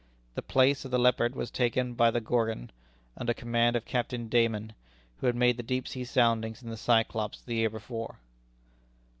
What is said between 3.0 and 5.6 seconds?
under command of Captain Dayman, who had made